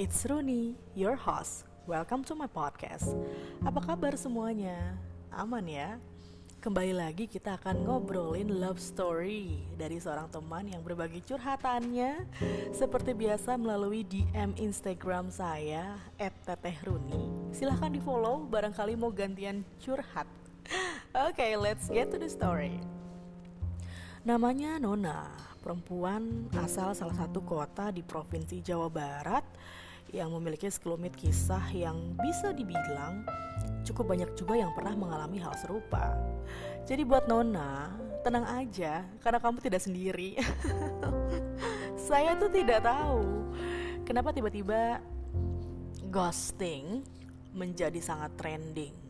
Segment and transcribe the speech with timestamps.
[0.00, 1.68] it's Runi, your host.
[1.84, 3.12] Welcome to my podcast.
[3.60, 4.96] Apa kabar semuanya?
[5.28, 6.00] Aman ya?
[6.64, 12.16] Kembali lagi kita akan ngobrolin love story dari seorang teman yang berbagi curhatannya
[12.72, 17.52] seperti biasa melalui DM Instagram saya @tetehruni.
[17.52, 20.24] Silahkan di follow barangkali mau gantian curhat.
[21.12, 22.80] Oke, okay, let's get to the story.
[24.24, 25.28] Namanya Nona,
[25.60, 29.44] perempuan asal salah satu kota di provinsi Jawa Barat
[30.10, 33.22] yang memiliki sekelumit kisah yang bisa dibilang
[33.86, 36.18] cukup banyak juga yang pernah mengalami hal serupa.
[36.84, 37.94] Jadi buat Nona,
[38.26, 40.36] tenang aja karena kamu tidak sendiri.
[42.10, 43.54] Saya tuh tidak tahu
[44.02, 44.98] kenapa tiba-tiba
[46.10, 47.06] ghosting
[47.54, 49.00] menjadi sangat trending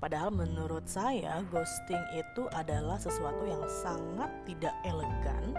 [0.00, 5.52] Padahal menurut saya ghosting itu adalah sesuatu yang sangat tidak elegan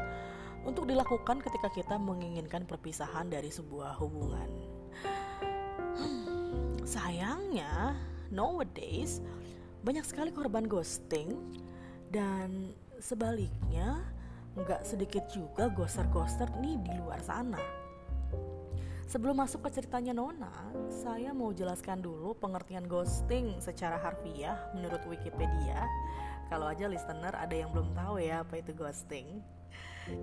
[0.64, 4.50] untuk dilakukan ketika kita menginginkan perpisahan dari sebuah hubungan.
[5.98, 7.98] Hmm, sayangnya
[8.30, 9.20] nowadays
[9.82, 11.34] banyak sekali korban ghosting
[12.14, 14.06] dan sebaliknya
[14.54, 17.62] nggak sedikit juga ghoster-ghoster nih di luar sana.
[19.12, 25.84] Sebelum masuk ke ceritanya Nona, saya mau jelaskan dulu pengertian ghosting secara harfiah menurut Wikipedia.
[26.48, 29.44] Kalau aja listener ada yang belum tahu ya apa itu ghosting.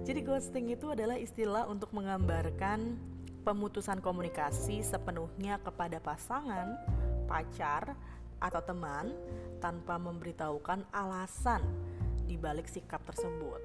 [0.02, 2.98] Jadi ghosting itu adalah istilah untuk menggambarkan
[3.46, 6.76] pemutusan komunikasi sepenuhnya kepada pasangan,
[7.24, 7.96] pacar,
[8.38, 9.10] atau teman
[9.58, 11.62] tanpa memberitahukan alasan
[12.26, 13.58] di balik sikap tersebut.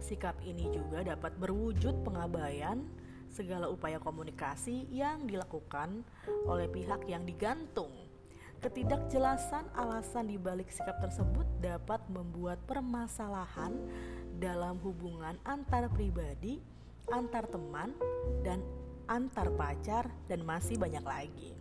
[0.00, 2.84] Sikap ini juga dapat berwujud pengabaian
[3.28, 6.04] segala upaya komunikasi yang dilakukan
[6.46, 7.92] oleh pihak yang digantung.
[8.62, 13.76] Ketidakjelasan alasan di balik sikap tersebut dapat membuat permasalahan
[14.38, 16.58] dalam hubungan antar pribadi,
[17.10, 17.94] antar teman,
[18.42, 18.60] dan
[19.06, 21.52] antar pacar, dan masih banyak lagi.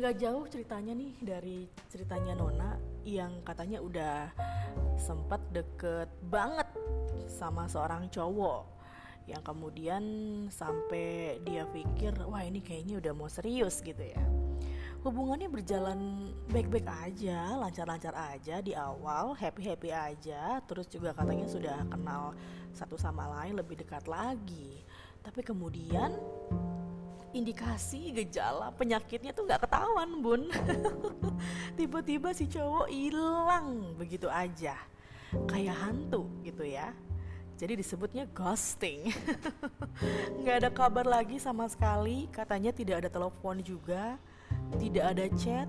[0.00, 1.58] Gak jauh ceritanya nih dari
[1.92, 4.32] ceritanya Nona yang katanya udah
[4.96, 6.64] sempat deket banget
[7.28, 8.72] sama seorang cowok
[9.30, 10.02] yang kemudian
[10.50, 14.22] sampai dia pikir wah ini kayaknya udah mau serius gitu ya
[15.02, 20.62] hubungannya berjalan baik-baik aja lancar-lancar aja di awal happy-happy aja.
[20.66, 22.34] Terus juga katanya sudah kenal
[22.70, 24.86] satu sama lain lebih dekat lagi.
[25.22, 26.14] Tapi kemudian
[27.34, 30.42] indikasi gejala penyakitnya tuh nggak ketahuan bun.
[31.78, 34.78] Tiba-tiba si cowok hilang begitu aja.
[35.50, 36.94] Kayak hantu gitu ya.
[37.58, 39.06] Jadi disebutnya ghosting.
[40.42, 44.18] Nggak ada kabar lagi sama sekali, katanya tidak ada telepon juga,
[44.78, 45.68] tidak ada chat,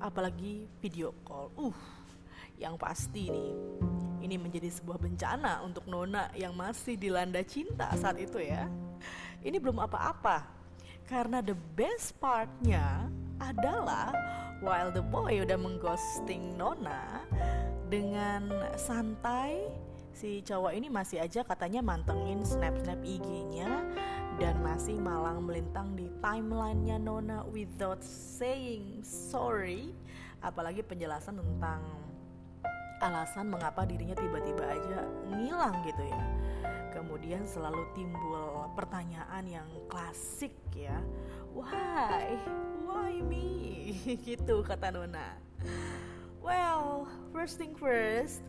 [0.00, 1.50] apalagi video call.
[1.54, 1.78] Uh,
[2.60, 3.52] yang pasti nih,
[4.24, 8.68] ini menjadi sebuah bencana untuk Nona yang masih dilanda cinta saat itu ya.
[9.40, 10.44] Ini belum apa-apa,
[11.08, 13.08] karena the best partnya
[13.40, 14.12] adalah
[14.60, 17.24] while the boy udah mengghosting Nona
[17.88, 19.66] dengan santai
[20.12, 23.82] si cowok ini masih aja katanya mantengin snap-snap IG-nya
[24.40, 29.92] dan masih malang melintang di timelinenya Nona without saying sorry.
[30.40, 31.84] Apalagi penjelasan tentang
[33.04, 36.24] alasan mengapa dirinya tiba-tiba aja ngilang gitu ya.
[36.96, 40.96] Kemudian selalu timbul pertanyaan yang klasik ya.
[41.52, 42.40] Why?
[42.88, 43.92] Why me?
[44.26, 45.36] Gitu kata Nona.
[46.40, 47.04] Well
[47.36, 48.40] first thing first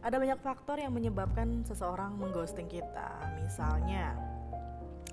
[0.00, 3.10] ada banyak faktor yang menyebabkan seseorang mengghosting kita.
[3.42, 4.14] Misalnya,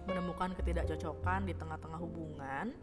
[0.08, 2.76] menemukan ketidakcocokan di tengah-tengah hubungan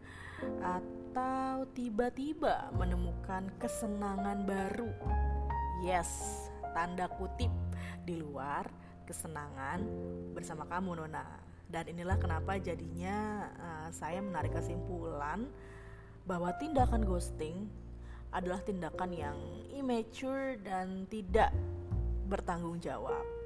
[0.60, 4.92] atau tiba-tiba menemukan kesenangan baru.
[5.84, 6.08] Yes,
[6.72, 7.52] tanda kutip
[8.04, 8.68] di luar
[9.04, 9.84] kesenangan
[10.32, 11.26] bersama kamu Nona.
[11.70, 15.46] Dan inilah kenapa jadinya uh, saya menarik kesimpulan
[16.26, 17.70] bahwa tindakan ghosting
[18.30, 19.38] adalah tindakan yang
[19.74, 21.50] immature dan tidak
[22.30, 23.39] bertanggung jawab.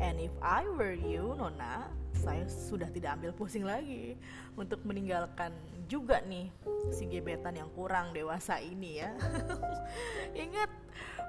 [0.00, 4.16] And if I were you, Nona, saya sudah tidak ambil pusing lagi
[4.56, 5.52] untuk meninggalkan
[5.84, 6.48] juga nih
[6.88, 9.12] si gebetan yang kurang dewasa ini ya.
[10.44, 10.70] Ingat,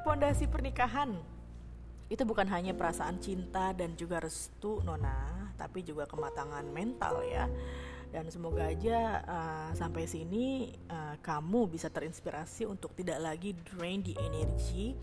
[0.07, 1.19] pondasi pernikahan
[2.05, 7.49] itu bukan hanya perasaan cinta dan juga restu, Nona, tapi juga kematangan mental ya.
[8.13, 14.15] Dan semoga aja uh, sampai sini uh, kamu bisa terinspirasi untuk tidak lagi drain di
[14.15, 14.95] energi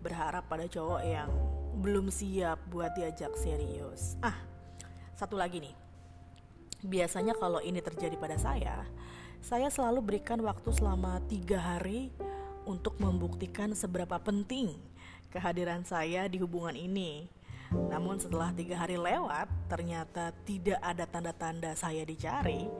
[0.00, 1.28] berharap pada cowok yang
[1.74, 4.14] belum siap buat diajak serius.
[4.22, 4.38] Ah,
[5.18, 5.74] satu lagi nih.
[6.84, 8.84] Biasanya kalau ini terjadi pada saya,
[9.44, 12.12] saya selalu berikan waktu selama tiga hari
[12.64, 14.76] untuk membuktikan seberapa penting
[15.34, 17.26] kehadiran saya di hubungan ini.
[17.74, 22.70] Namun setelah tiga hari lewat, ternyata tidak ada tanda-tanda saya dicari.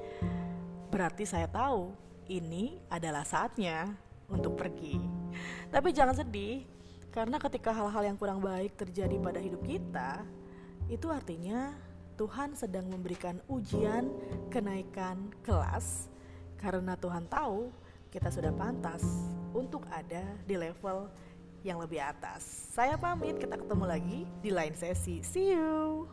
[0.94, 1.90] Berarti saya tahu
[2.30, 3.90] ini adalah saatnya
[4.30, 4.96] untuk pergi.
[5.68, 6.62] Tapi jangan sedih,
[7.14, 10.26] karena ketika hal-hal yang kurang baik terjadi pada hidup kita,
[10.90, 11.70] itu artinya
[12.18, 14.10] Tuhan sedang memberikan ujian
[14.50, 16.10] kenaikan kelas
[16.58, 17.70] karena Tuhan tahu
[18.10, 19.06] kita sudah pantas
[19.54, 21.06] untuk ada di level
[21.62, 22.42] yang lebih atas.
[22.74, 25.22] Saya pamit, kita ketemu lagi di lain sesi.
[25.22, 26.10] See you.